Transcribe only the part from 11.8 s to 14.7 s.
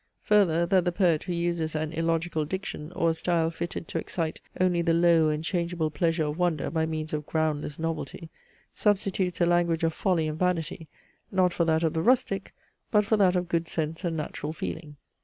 of the rustic, but for that of good sense and natural